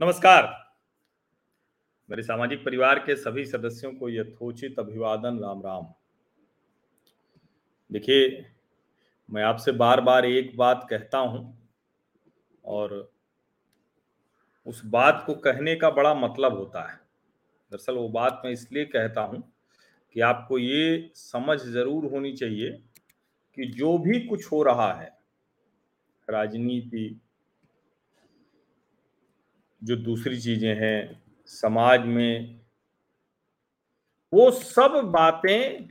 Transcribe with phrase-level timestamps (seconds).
[0.00, 0.44] नमस्कार।
[2.08, 5.86] मेरे सामाजिक परिवार के सभी सदस्यों को यथोचित अभिवादन, राम राम।
[7.90, 8.46] देखिए,
[9.28, 11.68] मैं आपसे बार बार एक बात कहता हूँ
[12.64, 13.12] और
[14.66, 16.96] उस बात को कहने का बड़ा मतलब होता है।
[17.72, 19.42] दरअसल वो बात मैं इसलिए कहता हूँ
[20.16, 22.70] कि आपको ये समझ ज़रूर होनी चाहिए
[23.56, 25.16] कि जो भी कुछ हो रहा है,
[26.28, 27.20] राजनीति
[29.84, 32.60] जो दूसरी चीज़ें हैं, समाज में,
[34.32, 35.88] वो सब बातें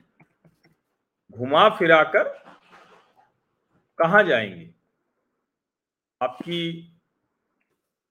[1.32, 2.24] घुमा फिराकर
[4.00, 4.74] कहा जाएँगे?
[6.22, 6.72] आपकी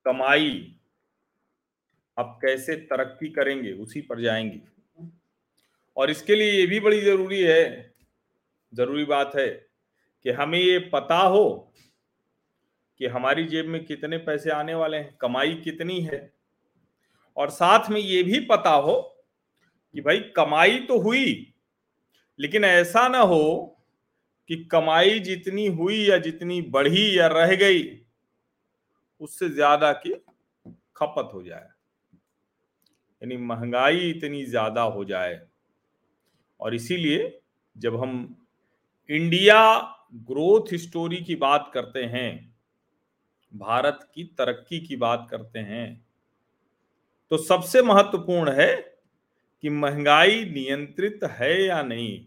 [0.04, 0.72] कमाई
[2.18, 4.62] आप कैसे तरक्की करेंगे, उसी पर जाएँगी।
[5.96, 7.94] और इसके लिए ये भी बड़ी ज़रूरी है,
[8.74, 9.48] ज़रूरी बात है
[10.22, 11.72] कि हमें ये पता हो
[13.00, 16.32] कि हमारी जेब में कितने पैसे आने वाले हैं, कमाई कितनी है?
[17.36, 18.94] और साथ में ये भी पता हो
[19.94, 21.54] कि भाई कमाई तो हुई,
[22.38, 23.72] लेकिन ऐसा ना हो
[24.50, 27.82] कि कमाई जितनी हुई या जितनी बढ़ी या रह गई,
[29.20, 30.14] उससे ज़्यादा की
[30.96, 31.68] खपत हो जाए।
[33.22, 35.40] यानी महँगाई इतनी ज़्यादा हो जाए।
[36.60, 37.38] और इसीलिए
[37.76, 38.12] जब हम
[39.10, 39.60] इंडिया
[40.28, 42.55] ग्रोथ स्टोरी की बात करते हैं
[43.52, 45.86] भारत की तरक्की की बात करते हैं
[47.30, 48.74] तो सबसे महत्वपूर्ण है
[49.62, 52.18] कि महँगाई नियंत्रित है या नहीं।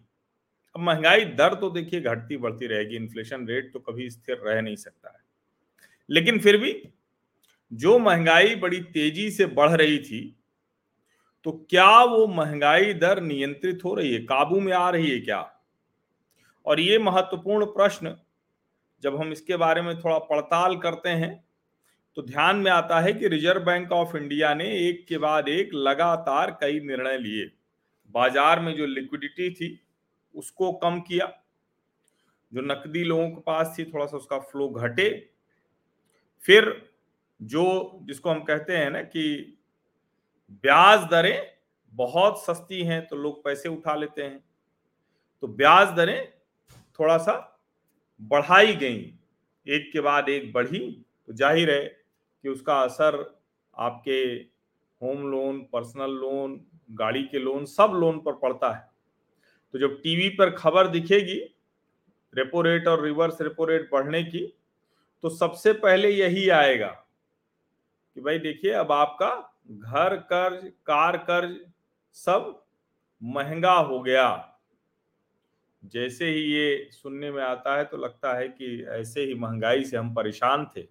[0.75, 4.75] अब महँगाई दर तो देखिए घटती बढ़ती रहेगी इन्फ्लेशन रेट तो कभी स्थिर रह नहीं
[4.75, 5.19] सकता है।
[6.09, 6.73] लेकिन फिर भी
[7.71, 10.21] जो महँगाई बड़ी तेज़ी से बढ़ रही थी
[11.45, 14.19] तो क्या वो महँगाई दर नियंत्रित हो रही है?
[14.21, 15.41] काबू में आ रही है क्या?
[16.65, 18.15] और ये महत्वपूर्ण प्रश्न
[19.03, 21.33] जब हम इसके बारे में थोड़ा पड़ताल करते हैं
[22.17, 25.69] तो ध्यान में आता है कि रिज़र्व बैंक ऑफ़ इंडिया ने एक के बाद एक
[25.73, 27.45] लगातार कई निर्णय लिए।
[28.15, 29.79] बाज़ार में जो लिक्विडिटी थी,
[30.35, 31.25] उसको कम किया।
[32.51, 35.09] जो नकदी लोगों के पास थी, थोड़ा सा उसका फ्लो घटे।
[36.45, 36.91] फिर
[37.39, 39.57] जो, जिसको हम कहते हैं ना कि
[40.63, 41.51] ब्याज दरें
[41.93, 44.43] बहुत सस्ती हैं तो लोग पैसे उठा लेते हैं।
[45.43, 46.31] तो ब्याज दरें
[46.99, 47.33] थोड़ा सा
[48.19, 48.97] बढ़ाई गई।
[49.67, 50.79] एक के बाद एक बढ़ी
[51.27, 51.83] तो ज़ाहिर है
[52.43, 53.17] कि उसका असर
[53.75, 54.21] आपके
[55.01, 56.59] होम लोन, पर्सनल लोन,
[56.91, 58.87] गाड़ी के लोन, सब लोन पर पड़ता है।
[59.73, 61.39] तो जब टीवी पर खबर दिखेगी
[62.33, 64.45] रेपो रेट और रिवर्स रेपो रेट बढ़ने की
[65.23, 66.87] तो सबसे पहले यही आएगा
[68.17, 69.29] कि भाई देखिए, अब आपका
[69.69, 71.57] घर, कर्ज, कार, कर्ज
[72.15, 72.63] सब
[73.21, 74.48] महँगा हो गया।
[75.85, 79.97] जैसे ही ये सुनने में आता है तो लगता है कि ऐसे ही महँगाई से
[79.97, 80.87] हम परेशान थे।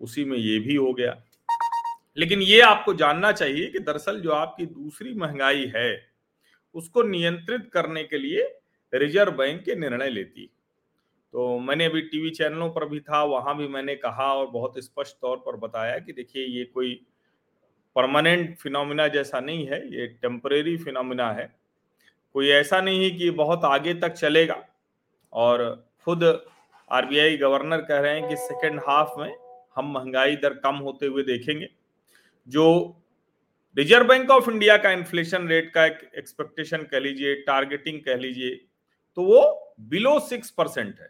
[0.00, 1.22] उसी में ये भी हो गया।
[2.16, 6.06] लेकिन ये आपको जानना चाहिए कि दरअसल जो आपकी दूसरी महँगाई है,
[6.74, 8.58] उसको नियंत्रित करने के लिए
[8.94, 10.50] रिज़र्व बैंक के निर्णय लेती।
[11.32, 15.16] तो मैंने अभी टीवी चैनलों पर भी था, वहाँ भी मैंने कहा और बहुत स्पष्ट
[15.20, 17.06] तौर पर बताया कि देखिए, ये कोई
[17.96, 21.61] परमानेंट फिनोमिना जैसा नहीं है, ये टेम्परेरी फिनोमिना है।
[22.34, 24.62] कोई ऐसा नहीं है कि बहुत आगे तक चलेगा।
[25.32, 25.64] और
[26.04, 26.24] खुद
[26.90, 29.34] आरबीआई गवर्नर कह रहे हैं कि सेकेंड हाफ़ में
[29.76, 31.68] हम महँगाई दर कम होते हुए देखेंगे,
[32.48, 32.96] जो
[33.76, 38.54] रिज़र्व बैंक ऑफ़ इंडिया का इन्फ्लेशन रेट का एक एक्सपेक्टेशन कह लीजिए टारगेटिंग कह लीजिए
[39.16, 41.08] तो वो बिलो सिक्स परसेंट है।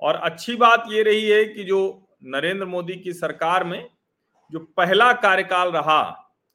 [0.00, 1.80] और अच्छी बात ये रही है कि जो
[2.26, 3.88] नरेंद्र मोदी की सरकार में
[4.52, 6.00] जो पहला कार्यकाल रहा,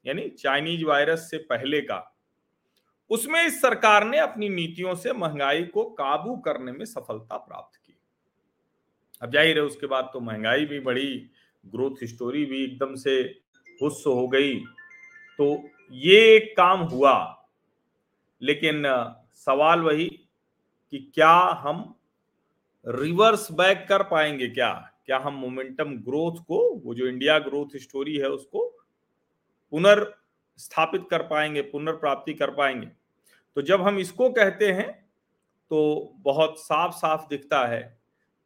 [0.06, 1.98] यानी चाइनीज़ वायरस से पहले का
[3.14, 7.96] उसमें इस सरकार ने अपनी नीतियों से महँगाई को काबू करने में सफलता प्राप्त की।
[9.22, 11.30] अब ज़ाहिर है, उसके बाद तो महँगाई भी बढ़ी
[11.64, 13.20] ग्रोथ स्टोरी भी एकदम से
[13.80, 14.56] हुस्स हो गई।
[15.40, 15.46] तो
[15.92, 17.46] ये एक काम हुआ,
[18.42, 18.84] लेकिन
[19.36, 20.08] सवाल वही
[20.94, 21.84] कि क्या हम
[22.86, 24.72] रिवर्स बैक कर पाएँगे क्या?
[25.06, 28.68] क्या हम मोमेंटम ग्रोथ को, वो जो इंडिया ग्रोथ स्टोरी है, उसको
[29.74, 32.88] पुनर्स्थापित कर पाएँगे, पुनर्प्राप्ति कर पाएँगे?
[33.58, 34.92] तो जब हम इसको कहते हैं
[35.72, 37.82] तो बहुत साफ़ साफ़ दिखता है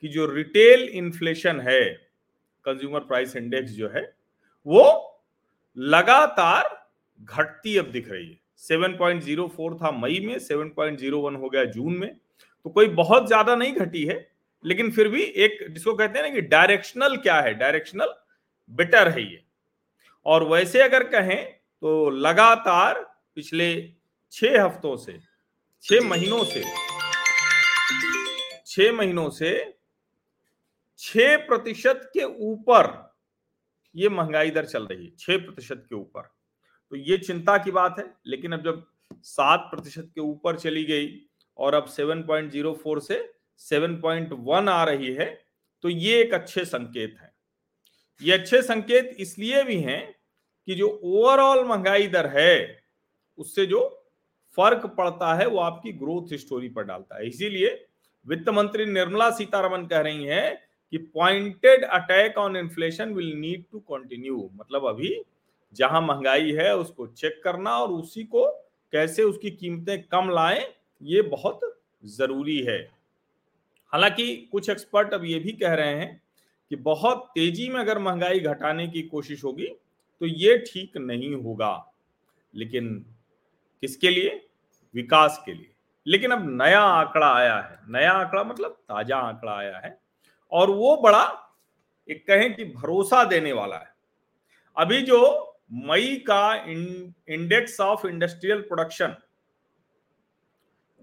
[0.04, 1.81] कि जो रिटेल इन्फ्लेशन है
[2.65, 4.01] कंज्यूमर प्राइस इंडेक्स जो है,
[4.68, 4.83] वो
[5.77, 6.69] लगातार
[7.21, 12.09] घटती अब दिख रही है। 7.04 था मई में 7.01 हो गया जून में
[12.65, 14.15] तो कोई बहुत ज़्यादा नहीं घटी है,
[14.65, 17.54] लेकिन फिर भी एक जिसको कहते हैं ना कि डायरेक्शनल क्या है?
[17.54, 18.13] डायरेक्शनल
[18.71, 19.44] बेटर है ये।
[20.25, 21.45] और वैसे अगर कहें
[21.83, 23.01] तो लगातार
[23.36, 23.74] पिछले
[24.34, 25.18] छह हफ्तों से,
[25.86, 26.64] छह महीनों से,
[28.68, 29.52] छह महीनों से
[31.00, 32.88] छ प्रतिशत के ऊपर
[33.96, 36.22] ये महँगाई दर चल रही है, छह प्रतिशत के ऊपर।
[36.92, 38.86] तो ये चिंता की बात है, लेकिन अब जब
[39.24, 41.10] सात प्रतिशत के ऊपर चली गई
[41.60, 43.18] और अब 7.04 से
[43.62, 45.26] 7.1 आ रही है
[45.84, 47.32] तो ये एक अच्छे संकेत है।
[48.22, 50.02] ये अच्छे संकेत इसलिए भी हैं
[50.68, 52.84] कि जो ओवरऑल महँगाई दर है,
[53.38, 53.82] उससे जो
[54.57, 57.69] फ़र्क पड़ता है, वो आपकी ग्रोथ स्टोरी पर डालता है। इसीलिए
[58.25, 60.57] वित्त मंत्री निर्मला सीतारमन कह रही हैं
[60.94, 65.15] कि pointed attack on inflation will need to continue मतलब अभी
[65.75, 68.45] जहाँ महँगाई है, उसको चेक करना और उसी को
[68.94, 70.65] कैसे उसकी कीमतें कम लाएँ,
[71.01, 71.59] ये बहुत
[72.04, 72.80] ज़रूरी है।
[73.94, 76.21] हालाँकि कुछ एक्सपर्ट अब ये भी कह रहे हैं
[76.71, 79.68] कि बहुत तेज़ी में अगर महँगाई घटाने की कोशिश होगी
[80.21, 81.74] तो ये ठीक नहीं होगा।
[82.54, 82.89] लेकिन
[83.83, 84.47] किसके लिए?
[84.94, 85.74] विकास के लिए।
[86.07, 89.98] लेकिन अब नया आंकड़ा आया है। नया आंकड़ा मतलब ताज़ा आंकड़ा आया है
[90.51, 91.25] और वो बड़ा
[92.10, 93.94] एक कहें कि भरोसा देने वाला है।
[94.78, 95.19] अभी जो
[95.72, 99.16] मई का index of industrial production,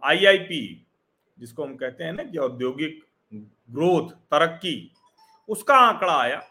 [0.02, 0.86] IIP,
[1.38, 3.04] जिसको हम कहते हैं ना कि औद्योगिक
[3.70, 4.92] ग्रोथ, तरक्की,
[5.48, 6.42] उसका आंकड़ा आया।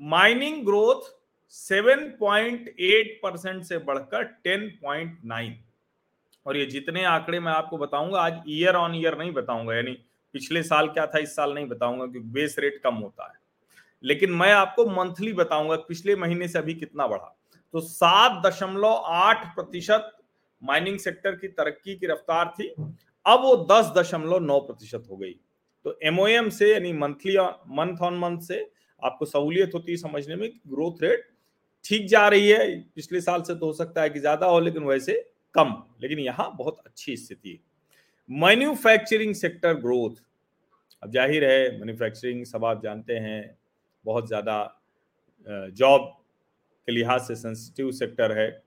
[0.00, 1.10] माइनिंग ग्रोथ
[1.52, 5.54] 7.8 परसेंट से बढ़कर 10.9
[6.46, 9.96] और ये जितने आंकड़े मैं आपको बताऊँगा, आज ईयर ऑन ईयर नहीं बताऊँगा, यानी
[10.34, 13.42] पिछले साल क्या था, इस साल नहीं बताऊँगा क्योंकि बेस रेट कम होता है।
[14.04, 17.34] लेकिन मैं आपको मंथली बताऊँगा, पिछले महीने से अभी कितना बढ़ा।
[17.74, 20.10] तो सात दशमलव आठ प्रतिशत
[20.62, 22.68] माइनिंग सेक्टर की तरक्की की रफ्तार थी,
[23.26, 25.34] अब वो दस दशमलव नौ प्रतिशत हो गई।
[25.84, 27.36] तो एमओएम से, यानी मंथली
[27.70, 28.66] मंथ ऑन मंथ से
[29.02, 31.28] आपको सहूलियत होती है समझने में ग्रोथ रेट
[31.84, 34.82] ठीक जा रही है। पिछले साल से तो हो सकता है कि ज़्यादा हो, लेकिन
[34.82, 35.12] वैसे
[35.54, 37.58] कम, लेकिन यहाँ बहुत अच्छी स्थिति है।
[38.30, 40.10] Manufacturing sector growth.
[41.02, 43.58] अब ज़ाहिर है, मैन्युफैक्चरिंग सब आप जानते हैं,
[44.04, 44.80] बहुत ज़्यादा
[45.46, 46.00] जॉब
[46.88, 48.62] के लिहाज से सेंसिटिव सेक्टर है।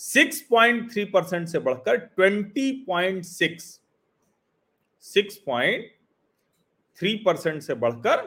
[0.00, 3.80] 6.3 परसेंट से बढ़कर 20.6
[5.04, 8.22] 6.3 परसेंट से बढ़कर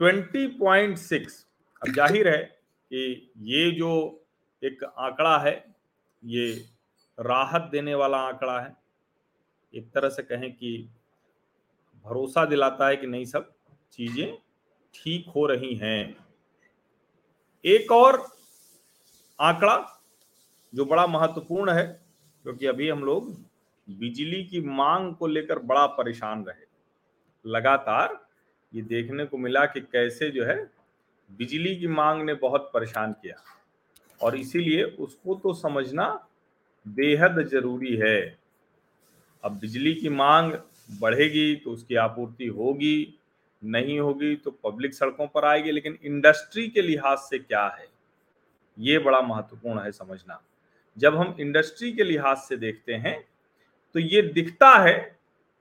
[0.00, 1.44] 20.6
[1.82, 4.24] अब ज़ाहिर है कि ये जो
[4.62, 5.74] एक आंकड़ा है,
[6.22, 6.64] ये
[7.18, 8.76] राहत देने वाला आंकड़ा है।
[9.74, 10.88] एक तरह से कहें कि
[12.04, 13.52] भरोसा दिलाता है कि नहीं, सब
[13.92, 14.38] चीज़ें
[14.94, 16.16] ठीक हो रही हैं।
[17.64, 18.26] एक और
[19.40, 20.00] आंकड़ा
[20.74, 22.02] जो बड़ा महत्वपूर्ण है,
[22.42, 23.30] क्योंकि अभी हम लोग
[23.88, 26.66] बिजली की मांग को लेकर बड़ा परेशान रहे।
[27.44, 28.26] लगातार
[28.74, 30.70] ये देखने को मिला कि कैसे जो है
[31.30, 33.42] बिजली की मांग ने बहुत परेशान किया।
[34.20, 36.28] और इसीलिए उसको तो समझना
[36.86, 38.38] बेहद ज़रूरी है।
[39.44, 40.52] अब बिजली की मांग
[41.00, 43.18] बढ़ेगी तो उसकी आपूर्ति होगी,
[43.62, 47.86] नहीं होगी तो पब्लिक सड़कों पर आएगी, लेकिन इंडस्ट्री के लिहाज से क्या है?
[48.78, 50.40] ये बड़ा महत्वपूर्ण है समझना।
[50.96, 53.18] जब हम इंडस्ट्री के लिहाज से देखते हैं
[53.94, 54.94] तो ये दिखता है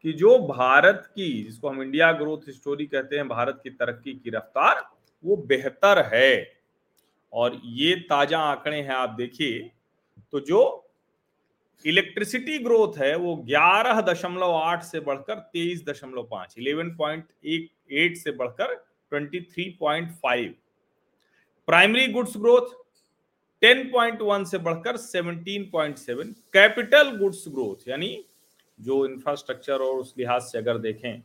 [0.06, 4.30] कि जो भारत की, जिसको हम इंडिया ग्रोथ स्टोरी कहते हैं, भारत की तरक्की की
[4.30, 4.84] रफ्तार,
[5.24, 6.62] वो बेहतर है।
[7.34, 9.70] और ये ताज़ा आंकड़े हैं, आप देखिए।
[10.34, 10.81] तो जो
[11.86, 18.18] इलेक्ट्रिसिटी ग्रोथ है वो ग्यारह दशमलव आठ से बढ़कर तेईस दशमलव पाँच, इलेवन पॉइंट एट
[18.18, 18.74] से बढ़कर
[19.12, 20.54] twenty three point five.
[21.68, 22.76] Primary goods growth
[23.62, 28.26] 10.1 से बढ़कर 17.7 कैपिटल गुड्स ग्रोथ, यानी
[28.80, 31.22] जो इंफ्रास्ट्रक्चर और उस लिहाज से अगर देखें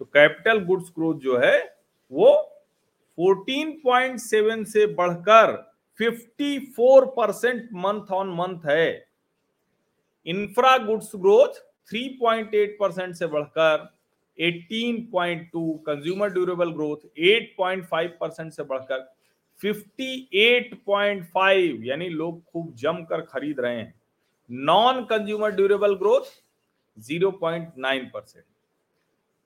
[0.00, 1.58] तो कैपिटल गुड्स ग्रोथ जो है
[2.12, 2.30] वो
[3.18, 5.56] 14.7 से बढ़कर
[6.00, 9.11] 54 परसेंट मंथ ऑन मंथ है।
[10.26, 11.48] इंफ्रा गुड्स ग्रोथ
[11.88, 13.94] 3.8 परसेंट से बढ़कर
[14.38, 16.96] 18.2 कंज्यूमर ड्यूरेबल ग्रोथ
[17.28, 19.14] 8.5 परसेंट से बढ़कर
[19.60, 24.00] 58.5 यानी लोग खूब जमकर खरीद रहे हैं।
[24.50, 26.22] Non consumer durable growth
[26.96, 28.44] 0.9 percent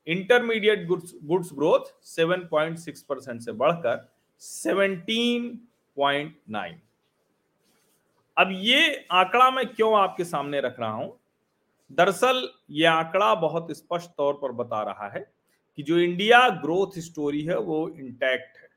[0.07, 4.09] intermediate goods goods growth 7.6 percent से बढ़कर
[4.43, 6.73] 17.9
[8.37, 11.19] अब ये आंकड़ा मैं क्यों आपके सामने रख रहा हूँ?
[11.91, 15.21] दरअसल ये आंकड़ा बहुत स्पष्ट तौर पर बता रहा है
[15.79, 18.69] कि जो इंडिया ग्रोथ स्टोरी है वो इंटैक्ट है।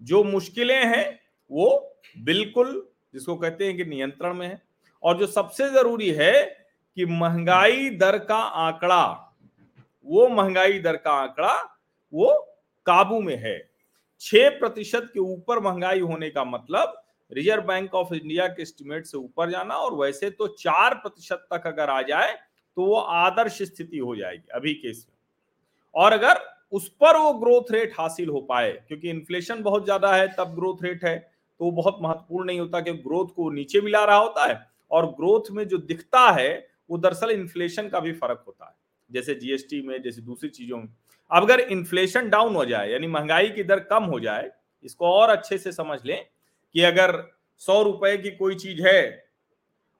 [0.00, 4.62] जो मुश्किलें हैं वो बिल्कुल जिसको कहते हैं कि नियंत्रण में है
[5.02, 6.42] और जो सबसे ज़रूरी है
[6.96, 9.34] कि महँगाई दर का आंकड़ा,
[10.06, 11.54] वो महँगाई दर का आंकड़ा
[12.12, 12.32] वो
[12.86, 13.58] काबू में है।
[14.20, 19.16] छह प्रतिशत के ऊपर महँगाई होने का मतलब रिज़र्व बैंक ऑफ़ इंडिया के एस्टिमेट से
[19.18, 22.32] ऊपर जाना और वैसे तो चार प्रतिशत तक अगर आ जाए
[22.76, 25.14] तो वो आदर्श स्थिति हो जाएगी अभी के इसमें
[25.94, 26.40] और अगर
[26.72, 30.82] उस पर वो ग्रोथ रेट हासिल हो पाए, क्योंकि इन्फ्लेशन बहुत ज़्यादा है, तब ग्रोथ
[30.82, 31.16] रेट है
[31.60, 34.58] तो बहुत महत्वपूर्ण नहीं होता कि ग्रोथ को नीचे भी ला रहा होता है,
[34.90, 38.74] और ग्रोथ में जो दिखता है, वो दरअसल इन्फ्लेशन का भी फ़र्क होता है।
[39.10, 40.88] जैसे जीएसटी में, जैसे दूसरी चीज़ों में।
[41.30, 44.50] अब अगर इन्फ्लेशन डाउन हो जाए, यानी महँगाई की दर कम हो जाए,
[44.84, 46.24] इसको और अच्छे से समझ लें
[46.74, 47.12] कि अगर
[47.62, 49.02] सौ रुपए की कोई चीज़ है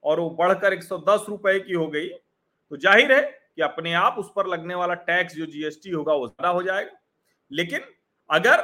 [0.05, 3.93] और वो बढ़कर एक सौ दस रुपए की हो गई तो ज़ाहिर है कि अपने
[3.95, 7.01] आप उस पर लगने वाला टैक्स, जो जीएसटी होगा, वो ज़्यादा हो जाएगा।
[7.51, 7.81] लेकिन
[8.31, 8.63] अगर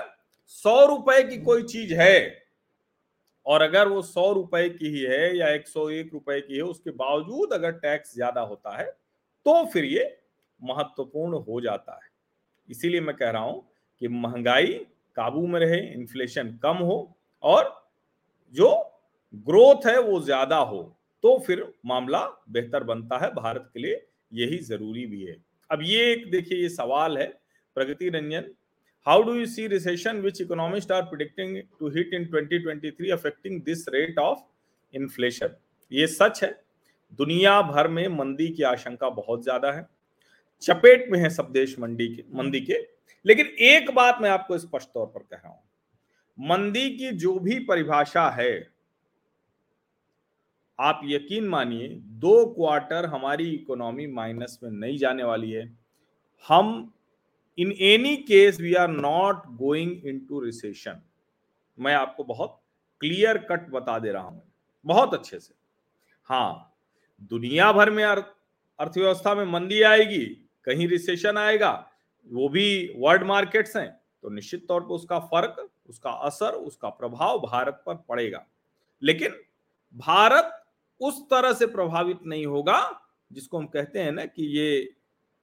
[0.48, 2.18] सौ रुपए की कोई चीज़ है
[3.46, 6.62] और अगर वो सौ रुपए की ही है या एक सौ एक रुपए की है,
[6.62, 8.84] उसके बावजूद अगर टैक्स ज़्यादा होता है
[9.46, 10.04] तो फिर ये
[10.60, 12.08] महत्वपूर्ण हो जाता है।
[12.68, 13.62] इसीलिए मैं कह रहा हूँ
[14.02, 14.72] कि महँगाई
[15.16, 17.79] काबू में रहे, इन्फ्लेशन कम हो और
[18.54, 18.68] जो
[19.46, 20.82] ग्रोथ है वो ज़्यादा हो
[21.24, 24.00] तो फिर मामला बेहतर बनता है। भारत के लिए
[24.32, 25.36] यही ज़रूरी भी है।
[25.70, 27.26] अब ये एक देखिए, ये सवाल है
[27.76, 28.44] Pragati Ranjan.
[29.06, 33.84] How do you see recession which economist are predicting to hit in 2023 affecting this
[33.88, 34.38] rate of
[34.94, 35.54] inflation
[35.92, 36.50] ये सच है,
[37.18, 39.86] दुनिया भर में मंदी की आशंका बहुत ज़्यादा है।
[40.62, 42.78] चपेट में है सब देश मंडी के, मंदी के।
[43.24, 45.62] लेकिन एक बात मैं आपको स्पष्ट तौर पर कह रहा हूँ
[46.40, 48.52] मंदी की जो भी परिभाषा है,
[50.78, 55.64] आप यकीन मानिए, दो क्वार्टर हमारी इकोनॉमी माइनस में नहीं जाने वाली है।
[56.46, 56.92] हम
[57.58, 61.00] in any case we are not going into recession
[61.78, 62.58] मैं आपको बहुत
[63.00, 64.42] क्लियर कट बता दे रहा हूँ,
[64.84, 65.54] बहुत अच्छे से।
[66.28, 66.76] हाँ
[67.30, 70.24] दुनिया भर में अर्थव्यवस्था में मंदी आएगी,
[70.66, 71.72] कहीं रिसेशन आएगा,
[72.30, 73.88] वो भी वर्ल्ड मार्केट्स हैं
[74.22, 78.44] तो निश्चित तौर पर उसका फ़र्क उसका असर, उसका प्रभाव भारत पर पड़ेगा।
[79.02, 79.34] लेकिन
[79.96, 80.56] भारत
[81.00, 82.80] उस तरह से प्रभावित नहीं होगा,
[83.30, 84.82] जिसको हम कहते हैं ना कि ये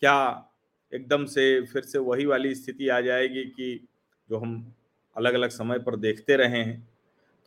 [0.02, 0.50] क्या
[0.92, 3.88] एकदम से फिर से वही वाली स्थिति आ जाएगी कि
[4.30, 4.74] जो हम
[5.16, 6.88] अलग अलग समय पर देखते रहे हैं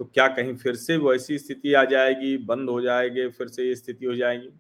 [0.01, 3.75] तो क्या कहीं फिर से वैसी स्थिति आ जाएगी, बंद हो जाएगी, फिर से ये
[3.75, 4.51] स्थिति हो जाएगी?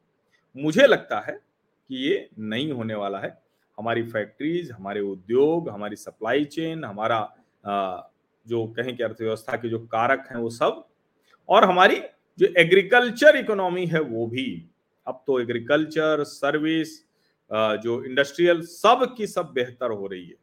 [0.57, 3.31] मुझे लगता है कि ये नहीं होने वाला है।
[3.79, 7.21] हमारी फैक्ट्रीज, हमारे उद्योग, हमारी सप्लाई चेन, हमारा
[8.47, 10.85] जो कहें कि अर्थव्यवस्था के जो कारक हैं वो सब,
[11.49, 12.01] और हमारी
[12.39, 14.47] जो एग्रीकल्चर इकोनॉमी है वो भी।
[15.07, 16.99] अब तो एग्रीकल्चर सर्विस
[17.51, 20.35] जो इंडस्ट्रियल सब की सब बेहतर हो रही है।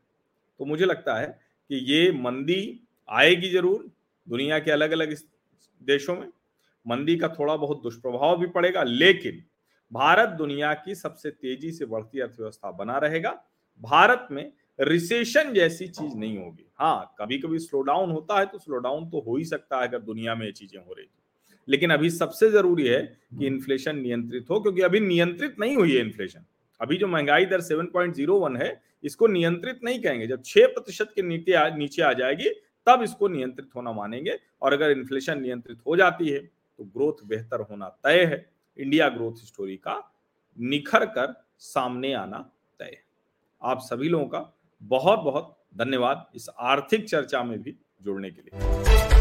[0.59, 1.27] तो मुझे लगता है
[1.69, 3.89] कि ये मंदी आएगी ज़रूर
[4.27, 5.15] दुनिया के अलग अलग
[5.81, 6.27] देशों में।
[6.85, 9.43] मंदी का थोड़ा बहुत दुष्प्रभाव भी पड़ेगा, लेकिन
[9.91, 13.31] भारत दुनिया की सबसे तेज़ी से बढ़ती अर्थव्यवस्था बना रहेगा।
[13.81, 18.59] भारत में रिसेशन जैसी चीज़ नहीं होगी। हाँ कभी कभी स्लो डाउन होता है तो
[18.59, 21.07] स्लो डाउन तो हो ही सकता है अगर दुनिया में ये चीज़ें हो रही
[21.67, 23.01] लेकिन अभी सबसे ज़रूरी है
[23.39, 26.45] कि इन्फ्लेशन नियंत्रित हो क्योंकि अभी नियंत्रित नहीं हुई है इन्फ्लेशन
[26.81, 28.69] अभी जो महँगाई दर 7.01 है
[29.03, 32.49] इसको नियंत्रित नहीं कहेंगे। जब छह प्रतिशत के नीचे आ, नीचे आ जाएगी
[32.87, 37.61] तब इसको नियंत्रित होना मानेंगे। और अगर इन्फ्लेशन नियंत्रित हो जाती है तो ग्रोथ बेहतर
[37.61, 38.45] होना तय है।
[38.79, 39.95] इंडिया ग्रोथ स्टोरी का
[40.57, 42.37] निखर कर सामने आना
[42.79, 43.03] तय है।
[43.61, 44.39] आप सभी लोगों का
[44.81, 49.16] बहुत बहुत धन्यवाद इस आर्थिक चर्चा में भी जुड़ने के लिए।